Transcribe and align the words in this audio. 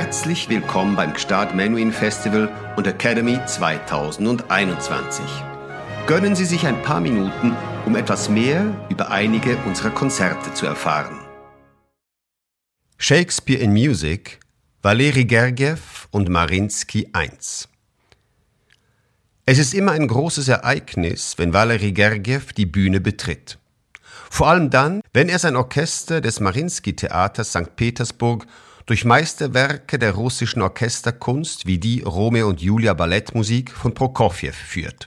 Herzlich 0.00 0.48
willkommen 0.48 0.96
beim 0.96 1.12
Gstaad 1.12 1.54
Menuhin 1.54 1.92
Festival 1.92 2.48
und 2.78 2.86
Academy 2.86 3.38
2021. 3.44 5.22
Gönnen 6.06 6.34
Sie 6.34 6.46
sich 6.46 6.66
ein 6.66 6.80
paar 6.80 7.02
Minuten, 7.02 7.54
um 7.84 7.94
etwas 7.94 8.30
mehr 8.30 8.64
über 8.88 9.10
einige 9.10 9.58
unserer 9.66 9.90
Konzerte 9.90 10.54
zu 10.54 10.64
erfahren. 10.64 11.18
Shakespeare 12.96 13.60
in 13.60 13.72
Music, 13.72 14.40
Valery 14.80 15.26
Gergiev 15.26 16.08
und 16.10 16.30
Marinsky 16.30 17.12
I. 17.14 17.28
Es 19.44 19.58
ist 19.58 19.74
immer 19.74 19.92
ein 19.92 20.08
großes 20.08 20.48
Ereignis, 20.48 21.34
wenn 21.36 21.52
Valery 21.52 21.92
Gergiev 21.92 22.54
die 22.54 22.64
Bühne 22.64 23.02
betritt. 23.02 23.58
Vor 24.30 24.48
allem 24.48 24.70
dann, 24.70 25.02
wenn 25.12 25.28
er 25.28 25.38
sein 25.38 25.56
Orchester 25.56 26.22
des 26.22 26.40
Marinsky-Theaters 26.40 27.50
St. 27.50 27.76
Petersburg 27.76 28.46
durch 28.90 29.04
Meisterwerke 29.04 30.00
der 30.00 30.16
russischen 30.16 30.62
Orchesterkunst 30.62 31.64
wie 31.64 31.78
die 31.78 32.02
Romeo 32.02 32.48
und 32.48 32.60
Julia 32.60 32.92
Ballettmusik 32.92 33.70
von 33.70 33.94
Prokofjew 33.94 34.50
führt. 34.50 35.06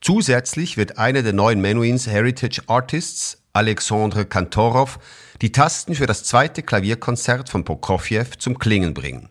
Zusätzlich 0.00 0.78
wird 0.78 0.96
einer 0.96 1.20
der 1.20 1.34
neuen 1.34 1.60
Menuhins 1.60 2.06
Heritage 2.06 2.62
Artists, 2.66 3.42
Alexandre 3.52 4.24
Kantorov, 4.24 4.98
die 5.42 5.52
Tasten 5.52 5.94
für 5.94 6.06
das 6.06 6.24
zweite 6.24 6.62
Klavierkonzert 6.62 7.50
von 7.50 7.62
Prokofjew 7.62 8.24
zum 8.38 8.58
Klingen 8.58 8.94
bringen. 8.94 9.28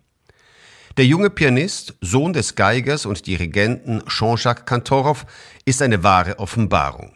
Der 0.97 1.07
junge 1.07 1.31
Pianist, 1.31 1.95
Sohn 1.99 2.33
des 2.33 2.53
Geigers 2.53 3.07
und 3.07 3.25
Dirigenten 3.25 4.03
Jean-Jacques 4.07 4.67
Kantorov, 4.67 5.25
ist 5.65 5.81
eine 5.81 6.03
wahre 6.03 6.37
Offenbarung. 6.37 7.15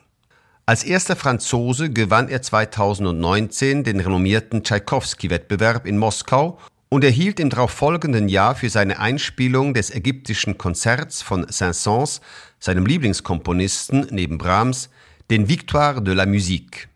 Als 0.70 0.84
erster 0.84 1.16
Franzose 1.16 1.90
gewann 1.90 2.28
er 2.28 2.42
2019 2.42 3.86
den 3.86 4.02
renommierten 4.02 4.64
Tschaikowski-Wettbewerb 4.66 5.86
in 5.86 5.98
Moskau 5.98 6.60
und 6.90 7.06
erhielt 7.06 7.40
im 7.40 7.50
darauffolgenden 7.50 8.28
Jahr 8.28 8.54
für 8.54 8.70
seine 8.70 9.00
Einspielung 9.00 9.74
des 9.74 9.96
ägyptischen 9.96 10.58
Konzerts 10.58 11.22
von 11.22 11.46
Saint-Saëns, 11.46 12.20
seinem 12.60 12.86
Lieblingskomponisten 12.86 14.08
neben 14.12 14.38
Brahms, 14.38 14.90
den 15.30 15.48
Victoire 15.48 16.02
de 16.02 16.14
la 16.14 16.26
Musique. 16.26 16.90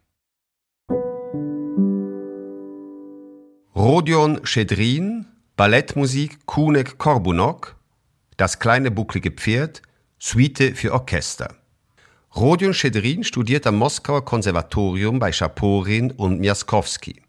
Rodion 3.73 4.45
Schedrin, 4.45 5.27
Ballettmusik 5.55 6.45
Kunek 6.45 6.97
Korbunok, 6.97 7.77
Das 8.36 8.59
kleine 8.59 8.92
bucklige 8.92 9.31
Pferd, 9.31 9.81
Suite 10.19 10.75
für 10.75 10.92
Orchester. 10.92 11.61
Rodion 12.33 12.73
Schedrin 12.73 13.25
studiert 13.25 13.67
am 13.67 13.75
Moskauer 13.75 14.23
Konservatorium 14.23 15.19
bei 15.19 15.33
Schaporin 15.33 16.11
und 16.11 16.39
Miaskowski. 16.39 17.21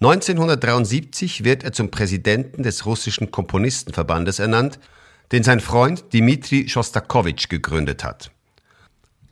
1973 0.00 1.42
wird 1.42 1.64
er 1.64 1.72
zum 1.72 1.90
Präsidenten 1.90 2.62
des 2.62 2.84
russischen 2.84 3.30
Komponistenverbandes 3.30 4.38
ernannt, 4.38 4.78
den 5.32 5.42
sein 5.42 5.60
Freund 5.60 6.12
Dmitri 6.12 6.68
Schostakowitsch 6.68 7.48
gegründet 7.48 8.04
hat. 8.04 8.30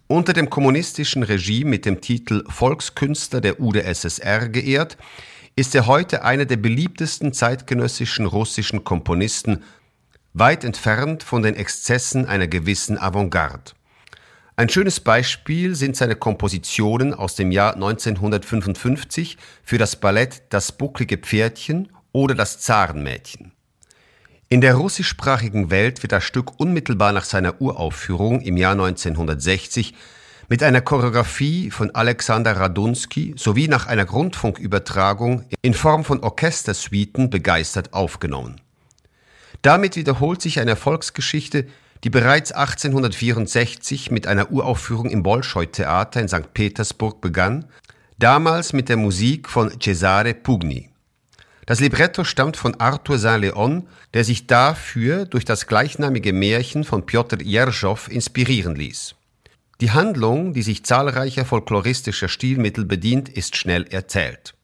Unter 0.06 0.32
dem 0.32 0.48
kommunistischen 0.48 1.22
Regime 1.22 1.68
mit 1.68 1.84
dem 1.84 2.00
Titel 2.00 2.42
Volkskünstler 2.48 3.42
der 3.42 3.60
UdSSR 3.60 4.48
geehrt, 4.48 4.96
ist 5.54 5.74
er 5.74 5.86
heute 5.86 6.24
einer 6.24 6.46
der 6.46 6.56
beliebtesten 6.56 7.34
zeitgenössischen 7.34 8.24
russischen 8.24 8.84
Komponisten, 8.84 9.64
weit 10.32 10.64
entfernt 10.64 11.22
von 11.22 11.42
den 11.42 11.56
Exzessen 11.56 12.24
einer 12.24 12.46
gewissen 12.46 12.96
Avantgarde. 12.96 13.72
Ein 14.58 14.68
schönes 14.68 14.98
Beispiel 14.98 15.76
sind 15.76 15.94
seine 15.94 16.16
Kompositionen 16.16 17.14
aus 17.14 17.36
dem 17.36 17.52
Jahr 17.52 17.74
1955 17.74 19.38
für 19.62 19.78
das 19.78 19.94
Ballett 19.94 20.42
Das 20.48 20.72
bucklige 20.72 21.16
Pferdchen 21.16 21.92
oder 22.10 22.34
Das 22.34 22.58
Zarenmädchen. 22.58 23.52
In 24.48 24.60
der 24.60 24.74
russischsprachigen 24.74 25.70
Welt 25.70 26.02
wird 26.02 26.10
das 26.10 26.24
Stück 26.24 26.58
unmittelbar 26.58 27.12
nach 27.12 27.22
seiner 27.22 27.60
Uraufführung 27.60 28.40
im 28.40 28.56
Jahr 28.56 28.72
1960 28.72 29.94
mit 30.48 30.64
einer 30.64 30.80
Choreografie 30.80 31.70
von 31.70 31.94
Alexander 31.94 32.56
Radunsky 32.56 33.36
sowie 33.38 33.68
nach 33.68 33.86
einer 33.86 34.08
Rundfunkübertragung 34.08 35.44
in 35.62 35.72
Form 35.72 36.02
von 36.04 36.18
Orchestersuiten 36.18 37.30
begeistert 37.30 37.94
aufgenommen. 37.94 38.60
Damit 39.62 39.94
wiederholt 39.94 40.42
sich 40.42 40.58
eine 40.58 40.72
Erfolgsgeschichte, 40.72 41.68
die 42.04 42.10
bereits 42.10 42.52
1864 42.52 44.10
mit 44.10 44.26
einer 44.26 44.50
Uraufführung 44.50 45.10
im 45.10 45.22
Bolschoi-Theater 45.22 46.20
in 46.20 46.28
St. 46.28 46.54
Petersburg 46.54 47.20
begann, 47.20 47.64
damals 48.18 48.72
mit 48.72 48.88
der 48.88 48.96
Musik 48.96 49.48
von 49.48 49.80
Cesare 49.80 50.34
Pugni. 50.34 50.90
Das 51.66 51.80
Libretto 51.80 52.24
stammt 52.24 52.56
von 52.56 52.80
Arthur 52.80 53.18
Saint-Leon, 53.18 53.86
der 54.14 54.24
sich 54.24 54.46
dafür 54.46 55.26
durch 55.26 55.44
das 55.44 55.66
gleichnamige 55.66 56.32
Märchen 56.32 56.84
von 56.84 57.04
Piotr 57.04 57.42
Jerschow 57.42 58.08
inspirieren 58.08 58.74
ließ. 58.74 59.14
Die 59.80 59.90
Handlung, 59.90 60.54
die 60.54 60.62
sich 60.62 60.84
zahlreicher 60.84 61.44
folkloristischer 61.44 62.28
Stilmittel 62.28 62.84
bedient, 62.84 63.28
ist 63.28 63.56
schnell 63.56 63.86
erzählt. 63.90 64.54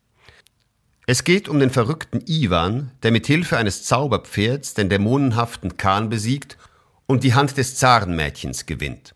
Es 1.06 1.24
geht 1.24 1.48
um 1.48 1.60
den 1.60 1.70
verrückten 1.70 2.22
Iwan, 2.26 2.90
der 3.02 3.12
mit 3.12 3.26
Hilfe 3.26 3.58
eines 3.58 3.84
Zauberpferds 3.84 4.72
den 4.72 4.88
dämonenhaften 4.88 5.76
Kahn 5.76 6.08
besiegt 6.08 6.56
und 7.06 7.24
die 7.24 7.34
Hand 7.34 7.56
des 7.56 7.76
Zarenmädchens 7.76 8.66
gewinnt. 8.66 9.14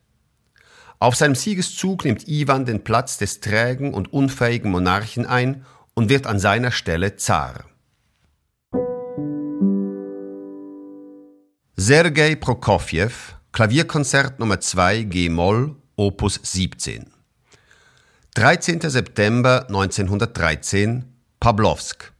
Auf 1.00 1.15
seinem 1.15 1.34
Siegeszug 1.34 2.04
nimmt 2.04 2.26
Iwan 2.26 2.65
den 2.65 2.82
Platz 2.82 3.19
des 3.19 3.41
trägen 3.41 3.94
und 3.94 4.12
unfähigen 4.12 4.71
Monarchen 4.71 5.26
ein 5.26 5.65
und 5.94 6.09
wird 6.09 6.27
an 6.27 6.38
seiner 6.38 6.72
Stelle 6.72 7.16
Zar. 7.16 7.65
Sergei 11.77 12.34
Prokofjew, 12.34 13.12
Klavierkonzert 13.53 14.41
Nummer 14.41 14.59
2 14.60 15.04
G-Moll, 15.04 15.77
Opus 15.97 16.41
17. 16.43 17.12
13. 18.34 18.81
September 18.81 19.66
1913, 19.69 21.04
Pawlowsk. 21.41 22.12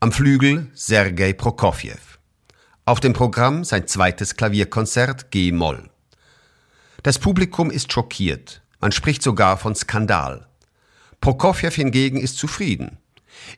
Am 0.00 0.12
Flügel 0.12 0.70
Sergei 0.74 1.32
Prokofjew. 1.32 2.15
Auf 2.88 3.00
dem 3.00 3.14
Programm 3.14 3.64
sein 3.64 3.88
zweites 3.88 4.36
Klavierkonzert 4.36 5.32
G-Moll. 5.32 5.90
Das 7.02 7.18
Publikum 7.18 7.72
ist 7.72 7.92
schockiert. 7.92 8.62
Man 8.78 8.92
spricht 8.92 9.24
sogar 9.24 9.56
von 9.56 9.74
Skandal. 9.74 10.46
Prokofjew 11.20 11.72
hingegen 11.72 12.16
ist 12.16 12.38
zufrieden. 12.38 12.98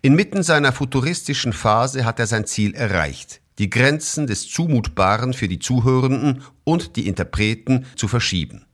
Inmitten 0.01 0.43
seiner 0.43 0.73
futuristischen 0.73 1.53
Phase 1.53 2.07
hat 2.07 2.19
er 2.19 2.27
sein 2.27 2.47
Ziel 2.47 2.75
erreicht, 2.75 3.43
die 3.59 3.69
Grenzen 3.69 4.27
des 4.27 4.49
Zumutbaren 4.49 5.35
für 5.35 5.47
die 5.47 5.59
Zuhörenden 5.59 6.43
und 6.65 6.97
die 6.97 7.07
Interpreten 7.07 7.85
zu 7.97 8.09
verschieben. 8.09 8.65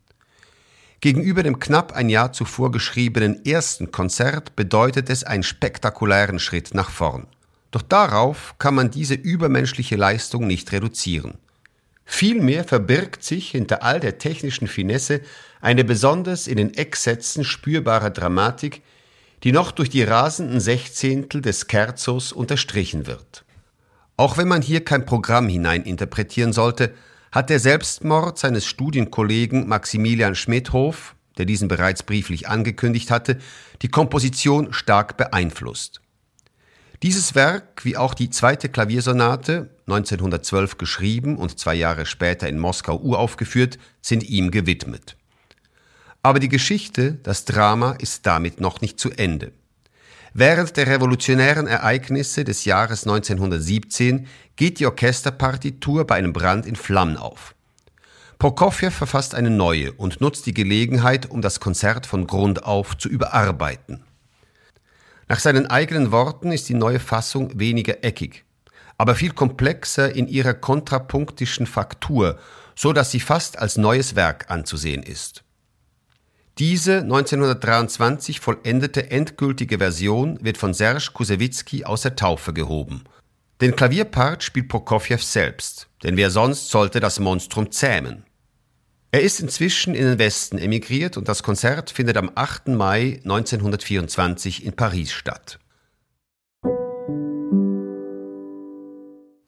Gegenüber 1.00 1.42
dem 1.42 1.58
knapp 1.58 1.94
ein 1.94 2.08
Jahr 2.08 2.32
zuvor 2.32 2.70
geschriebenen 2.70 3.44
ersten 3.44 3.90
Konzert 3.90 4.54
bedeutet 4.54 5.10
es 5.10 5.24
einen 5.24 5.42
spektakulären 5.42 6.38
Schritt 6.38 6.74
nach 6.74 6.90
vorn. 6.90 7.26
Doch 7.74 7.82
darauf 7.82 8.54
kann 8.60 8.76
man 8.76 8.92
diese 8.92 9.14
übermenschliche 9.14 9.96
Leistung 9.96 10.46
nicht 10.46 10.70
reduzieren. 10.70 11.38
Vielmehr 12.04 12.62
verbirgt 12.62 13.24
sich 13.24 13.50
hinter 13.50 13.82
all 13.82 13.98
der 13.98 14.18
technischen 14.18 14.68
Finesse 14.68 15.22
eine 15.60 15.82
besonders 15.82 16.46
in 16.46 16.56
den 16.56 16.72
Ecksätzen 16.74 17.42
spürbare 17.42 18.12
Dramatik, 18.12 18.82
die 19.42 19.50
noch 19.50 19.72
durch 19.72 19.90
die 19.90 20.04
rasenden 20.04 20.60
Sechzehntel 20.60 21.42
des 21.42 21.66
Scherzos 21.68 22.30
unterstrichen 22.30 23.08
wird. 23.08 23.44
Auch 24.16 24.38
wenn 24.38 24.46
man 24.46 24.62
hier 24.62 24.84
kein 24.84 25.04
Programm 25.04 25.48
hineininterpretieren 25.48 26.52
sollte, 26.52 26.94
hat 27.32 27.50
der 27.50 27.58
Selbstmord 27.58 28.38
seines 28.38 28.66
Studienkollegen 28.66 29.66
Maximilian 29.66 30.36
Schmidhoff, 30.36 31.16
der 31.38 31.44
diesen 31.44 31.66
bereits 31.66 32.04
brieflich 32.04 32.48
angekündigt 32.48 33.10
hatte, 33.10 33.38
die 33.82 33.88
Komposition 33.88 34.72
stark 34.72 35.16
beeinflusst. 35.16 36.03
Dieses 37.04 37.34
Werk, 37.34 37.84
wie 37.84 37.98
auch 37.98 38.14
die 38.14 38.30
zweite 38.30 38.70
Klaviersonate, 38.70 39.68
1912 39.86 40.78
geschrieben 40.78 41.36
und 41.36 41.58
zwei 41.58 41.74
Jahre 41.74 42.06
später 42.06 42.48
in 42.48 42.58
Moskau 42.58 42.96
uraufgeführt, 42.96 43.78
sind 44.00 44.22
ihm 44.22 44.50
gewidmet. 44.50 45.14
Aber 46.22 46.38
die 46.38 46.48
Geschichte, 46.48 47.16
das 47.22 47.44
Drama 47.44 47.92
ist 47.98 48.24
damit 48.24 48.58
noch 48.58 48.80
nicht 48.80 48.98
zu 48.98 49.10
Ende. 49.10 49.52
Während 50.32 50.78
der 50.78 50.86
revolutionären 50.86 51.66
Ereignisse 51.66 52.42
des 52.42 52.64
Jahres 52.64 53.02
1917 53.06 54.26
geht 54.56 54.80
die 54.80 54.86
Orchesterpartitur 54.86 56.06
bei 56.06 56.14
einem 56.14 56.32
Brand 56.32 56.64
in 56.64 56.74
Flammen 56.74 57.18
auf. 57.18 57.54
Prokofjew 58.38 58.90
verfasst 58.90 59.34
eine 59.34 59.50
neue 59.50 59.92
und 59.92 60.22
nutzt 60.22 60.46
die 60.46 60.54
Gelegenheit, 60.54 61.30
um 61.30 61.42
das 61.42 61.60
Konzert 61.60 62.06
von 62.06 62.26
Grund 62.26 62.64
auf 62.64 62.96
zu 62.96 63.10
überarbeiten. 63.10 64.04
Nach 65.28 65.38
seinen 65.38 65.66
eigenen 65.66 66.12
Worten 66.12 66.52
ist 66.52 66.68
die 66.68 66.74
neue 66.74 67.00
Fassung 67.00 67.58
weniger 67.58 68.04
eckig, 68.04 68.44
aber 68.98 69.14
viel 69.14 69.32
komplexer 69.32 70.14
in 70.14 70.28
ihrer 70.28 70.54
kontrapunktischen 70.54 71.66
Faktur, 71.66 72.38
so 72.76 72.92
dass 72.92 73.10
sie 73.10 73.20
fast 73.20 73.58
als 73.58 73.76
neues 73.76 74.16
Werk 74.16 74.50
anzusehen 74.50 75.02
ist. 75.02 75.44
Diese 76.58 76.98
1923 76.98 78.38
vollendete 78.38 79.10
endgültige 79.10 79.78
Version 79.78 80.38
wird 80.40 80.56
von 80.56 80.72
Serge 80.72 81.10
Kusewitzki 81.12 81.84
aus 81.84 82.02
der 82.02 82.14
Taufe 82.14 82.52
gehoben. 82.52 83.02
Den 83.60 83.74
Klavierpart 83.74 84.42
spielt 84.44 84.68
Prokofjew 84.68 85.18
selbst, 85.18 85.88
denn 86.04 86.16
wer 86.16 86.30
sonst 86.30 86.70
sollte 86.70 87.00
das 87.00 87.18
Monstrum 87.18 87.72
zähmen? 87.72 88.24
Er 89.14 89.20
ist 89.20 89.38
inzwischen 89.38 89.94
in 89.94 90.06
den 90.06 90.18
Westen 90.18 90.58
emigriert 90.58 91.16
und 91.16 91.28
das 91.28 91.44
Konzert 91.44 91.88
findet 91.88 92.16
am 92.16 92.32
8. 92.34 92.66
Mai 92.66 93.20
1924 93.22 94.64
in 94.64 94.72
Paris 94.72 95.12
statt. 95.12 95.60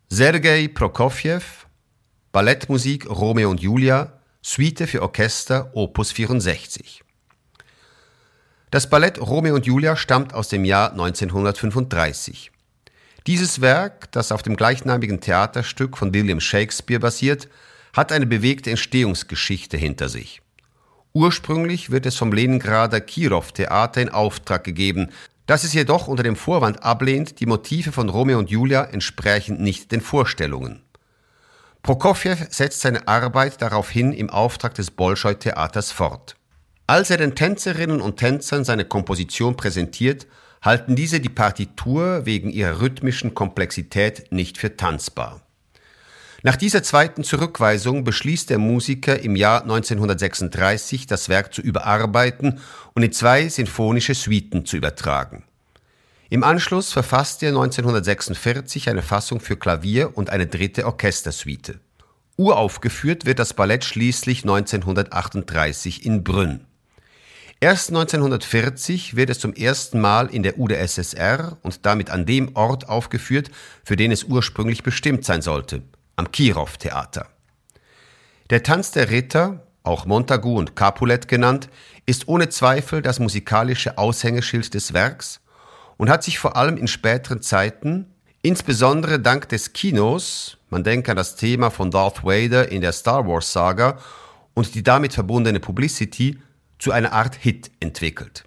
Sergei 0.08 0.68
Prokofjew, 0.68 1.40
Ballettmusik 2.30 3.10
Romeo 3.10 3.50
und 3.50 3.60
Julia, 3.60 4.20
Suite 4.40 4.86
für 4.86 5.02
Orchester 5.02 5.72
Opus 5.74 6.12
64. 6.12 7.02
Das 8.70 8.88
Ballett 8.88 9.20
Romeo 9.20 9.56
und 9.56 9.66
Julia 9.66 9.96
stammt 9.96 10.32
aus 10.32 10.46
dem 10.46 10.64
Jahr 10.64 10.92
1935. 10.92 12.52
Dieses 13.26 13.60
Werk, 13.60 14.12
das 14.12 14.30
auf 14.30 14.44
dem 14.44 14.54
gleichnamigen 14.54 15.20
Theaterstück 15.20 15.98
von 15.98 16.14
William 16.14 16.38
Shakespeare 16.38 17.00
basiert, 17.00 17.48
hat 17.96 18.12
eine 18.12 18.26
bewegte 18.26 18.70
Entstehungsgeschichte 18.70 19.78
hinter 19.78 20.10
sich. 20.10 20.42
Ursprünglich 21.14 21.90
wird 21.90 22.04
es 22.04 22.16
vom 22.16 22.30
Leningrader 22.30 23.00
Kirov 23.00 23.52
Theater 23.52 24.02
in 24.02 24.10
Auftrag 24.10 24.64
gegeben, 24.64 25.08
das 25.46 25.64
es 25.64 25.72
jedoch 25.72 26.06
unter 26.06 26.22
dem 26.22 26.36
Vorwand 26.36 26.82
ablehnt, 26.82 27.40
die 27.40 27.46
Motive 27.46 27.92
von 27.92 28.10
Romeo 28.10 28.38
und 28.38 28.50
Julia 28.50 28.84
entsprechen 28.84 29.62
nicht 29.62 29.92
den 29.92 30.02
Vorstellungen. 30.02 30.82
Prokofjew 31.82 32.36
setzt 32.50 32.80
seine 32.80 33.08
Arbeit 33.08 33.62
daraufhin 33.62 34.12
im 34.12 34.28
Auftrag 34.28 34.74
des 34.74 34.90
Bolschoi-Theaters 34.90 35.92
fort. 35.92 36.36
Als 36.86 37.10
er 37.10 37.16
den 37.16 37.34
Tänzerinnen 37.34 38.00
und 38.00 38.18
Tänzern 38.18 38.64
seine 38.64 38.84
Komposition 38.84 39.56
präsentiert, 39.56 40.26
halten 40.60 40.96
diese 40.96 41.20
die 41.20 41.28
Partitur 41.28 42.26
wegen 42.26 42.50
ihrer 42.50 42.80
rhythmischen 42.80 43.34
Komplexität 43.34 44.32
nicht 44.32 44.58
für 44.58 44.76
tanzbar. 44.76 45.45
Nach 46.42 46.56
dieser 46.56 46.82
zweiten 46.82 47.24
Zurückweisung 47.24 48.04
beschließt 48.04 48.50
der 48.50 48.58
Musiker 48.58 49.18
im 49.18 49.36
Jahr 49.36 49.62
1936, 49.62 51.06
das 51.06 51.28
Werk 51.28 51.54
zu 51.54 51.62
überarbeiten 51.62 52.60
und 52.94 53.02
in 53.02 53.12
zwei 53.12 53.48
sinfonische 53.48 54.14
Suiten 54.14 54.66
zu 54.66 54.76
übertragen. 54.76 55.44
Im 56.28 56.42
Anschluss 56.42 56.92
verfasst 56.92 57.42
er 57.42 57.50
1946 57.50 58.88
eine 58.90 59.02
Fassung 59.02 59.40
für 59.40 59.56
Klavier 59.56 60.16
und 60.16 60.30
eine 60.30 60.46
dritte 60.46 60.84
Orchestersuite. 60.84 61.78
Uraufgeführt 62.36 63.24
wird 63.24 63.38
das 63.38 63.54
Ballett 63.54 63.84
schließlich 63.84 64.42
1938 64.42 66.04
in 66.04 66.24
Brünn. 66.24 66.66
Erst 67.60 67.88
1940 67.88 69.16
wird 69.16 69.30
es 69.30 69.38
zum 69.38 69.54
ersten 69.54 69.98
Mal 70.00 70.26
in 70.26 70.42
der 70.42 70.58
UdSSR 70.58 71.56
und 71.62 71.86
damit 71.86 72.10
an 72.10 72.26
dem 72.26 72.54
Ort 72.54 72.88
aufgeführt, 72.88 73.50
für 73.82 73.96
den 73.96 74.12
es 74.12 74.24
ursprünglich 74.24 74.82
bestimmt 74.82 75.24
sein 75.24 75.40
sollte, 75.40 75.82
am 76.16 76.32
Kirov-Theater. 76.32 77.28
Der 78.50 78.62
Tanz 78.62 78.90
der 78.90 79.10
Ritter, 79.10 79.66
auch 79.82 80.06
Montagu 80.06 80.58
und 80.58 80.74
Capulet 80.74 81.28
genannt, 81.28 81.68
ist 82.06 82.28
ohne 82.28 82.48
Zweifel 82.48 83.02
das 83.02 83.18
musikalische 83.18 83.98
Aushängeschild 83.98 84.72
des 84.74 84.92
Werks 84.92 85.40
und 85.96 86.08
hat 86.10 86.24
sich 86.24 86.38
vor 86.38 86.56
allem 86.56 86.76
in 86.76 86.88
späteren 86.88 87.42
Zeiten, 87.42 88.06
insbesondere 88.42 89.20
dank 89.20 89.48
des 89.48 89.72
Kinos, 89.72 90.58
man 90.70 90.84
denke 90.84 91.10
an 91.10 91.16
das 91.16 91.36
Thema 91.36 91.70
von 91.70 91.90
Darth 91.90 92.24
Vader 92.24 92.70
in 92.70 92.80
der 92.80 92.92
Star 92.92 93.26
Wars 93.26 93.52
Saga 93.52 93.98
und 94.54 94.74
die 94.74 94.82
damit 94.82 95.12
verbundene 95.12 95.60
Publicity, 95.60 96.40
zu 96.78 96.92
einer 96.92 97.12
Art 97.12 97.34
Hit 97.36 97.70
entwickelt. 97.80 98.44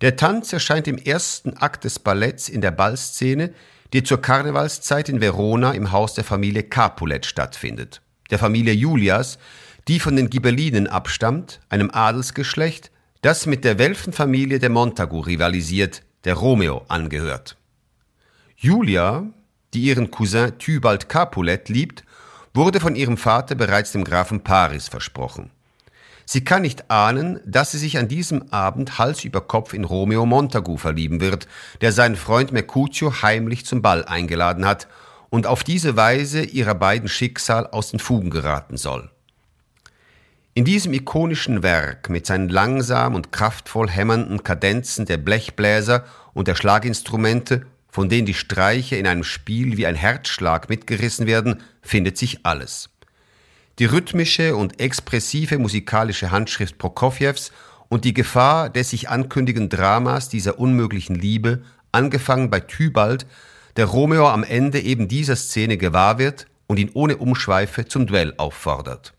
Der 0.00 0.16
Tanz 0.16 0.52
erscheint 0.52 0.88
im 0.88 0.98
ersten 0.98 1.56
Akt 1.56 1.84
des 1.84 1.98
Balletts 1.98 2.48
in 2.48 2.60
der 2.60 2.70
Ballszene, 2.70 3.52
die 3.94 4.02
zur 4.02 4.20
Karnevalszeit 4.20 5.08
in 5.08 5.20
Verona 5.20 5.70
im 5.70 5.92
Haus 5.92 6.14
der 6.14 6.24
Familie 6.24 6.64
Capulet 6.64 7.24
stattfindet. 7.24 8.02
Der 8.28 8.40
Familie 8.40 8.72
Julias, 8.72 9.38
die 9.86 10.00
von 10.00 10.16
den 10.16 10.30
Ghibellinen 10.30 10.88
abstammt, 10.88 11.60
einem 11.68 11.92
Adelsgeschlecht, 11.92 12.90
das 13.22 13.46
mit 13.46 13.64
der 13.64 13.78
Welfenfamilie 13.78 14.58
der 14.58 14.70
Montagu 14.70 15.20
rivalisiert, 15.20 16.02
der 16.24 16.34
Romeo 16.34 16.84
angehört. 16.88 17.56
Julia, 18.56 19.26
die 19.74 19.82
ihren 19.82 20.10
Cousin 20.10 20.58
Tybalt 20.58 21.08
Capulet 21.08 21.68
liebt, 21.68 22.04
wurde 22.52 22.80
von 22.80 22.96
ihrem 22.96 23.16
Vater 23.16 23.54
bereits 23.54 23.92
dem 23.92 24.02
Grafen 24.02 24.40
Paris 24.42 24.88
versprochen. 24.88 25.52
Sie 26.26 26.42
kann 26.42 26.62
nicht 26.62 26.90
ahnen, 26.90 27.40
dass 27.44 27.72
sie 27.72 27.78
sich 27.78 27.98
an 27.98 28.08
diesem 28.08 28.50
Abend 28.50 28.98
Hals 28.98 29.24
über 29.24 29.42
Kopf 29.42 29.74
in 29.74 29.84
Romeo 29.84 30.24
Montagu 30.24 30.76
verlieben 30.76 31.20
wird, 31.20 31.46
der 31.80 31.92
seinen 31.92 32.16
Freund 32.16 32.52
Mercutio 32.52 33.22
heimlich 33.22 33.66
zum 33.66 33.82
Ball 33.82 34.04
eingeladen 34.04 34.66
hat 34.66 34.88
und 35.28 35.46
auf 35.46 35.64
diese 35.64 35.96
Weise 35.96 36.42
ihrer 36.42 36.74
beiden 36.74 37.08
Schicksal 37.08 37.66
aus 37.66 37.90
den 37.90 38.00
Fugen 38.00 38.30
geraten 38.30 38.76
soll. 38.76 39.10
In 40.54 40.64
diesem 40.64 40.92
ikonischen 40.94 41.62
Werk 41.62 42.08
mit 42.08 42.26
seinen 42.26 42.48
langsam 42.48 43.14
und 43.14 43.32
kraftvoll 43.32 43.90
hämmernden 43.90 44.44
Kadenzen 44.44 45.04
der 45.04 45.16
Blechbläser 45.16 46.04
und 46.32 46.46
der 46.48 46.54
Schlaginstrumente, 46.54 47.66
von 47.88 48.08
denen 48.08 48.26
die 48.26 48.34
Streiche 48.34 48.96
in 48.96 49.06
einem 49.06 49.24
Spiel 49.24 49.76
wie 49.76 49.86
ein 49.86 49.96
Herzschlag 49.96 50.68
mitgerissen 50.68 51.26
werden, 51.26 51.62
findet 51.82 52.16
sich 52.16 52.46
alles 52.46 52.93
die 53.78 53.86
rhythmische 53.86 54.56
und 54.56 54.80
expressive 54.80 55.58
musikalische 55.58 56.30
Handschrift 56.30 56.78
Prokofjews 56.78 57.52
und 57.88 58.04
die 58.04 58.14
Gefahr 58.14 58.70
des 58.70 58.90
sich 58.90 59.08
ankündigenden 59.08 59.68
Dramas 59.68 60.28
dieser 60.28 60.58
unmöglichen 60.58 61.16
Liebe, 61.16 61.62
angefangen 61.92 62.50
bei 62.50 62.60
Tybalt, 62.60 63.26
der 63.76 63.86
Romeo 63.86 64.28
am 64.28 64.44
Ende 64.44 64.80
eben 64.80 65.08
dieser 65.08 65.36
Szene 65.36 65.76
gewahr 65.76 66.18
wird 66.18 66.46
und 66.66 66.78
ihn 66.78 66.90
ohne 66.94 67.16
Umschweife 67.16 67.86
zum 67.86 68.06
Duell 68.06 68.34
auffordert. 68.36 69.14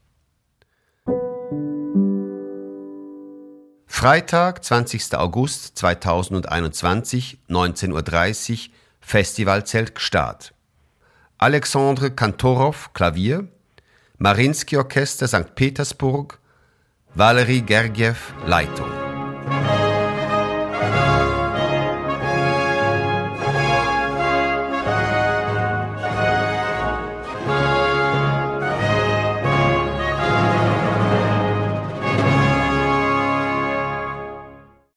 Freitag, 3.87 4.63
20. 4.63 5.15
August 5.15 5.77
2021, 5.77 7.39
19.30 7.49 8.51
Uhr, 8.51 8.73
Festivalzelt 8.99 9.95
Gstaad. 9.95 10.53
Alexandre 11.37 12.11
Kantorov, 12.11 12.91
Klavier, 12.93 13.47
Marinsky 14.17 14.77
Orchester 14.77 15.27
St. 15.27 15.55
Petersburg, 15.55 16.39
Valery 17.15 17.61
Gergiev 17.61 18.33
Leitung. 18.45 18.91